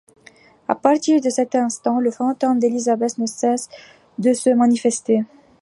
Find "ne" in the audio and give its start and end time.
3.19-3.27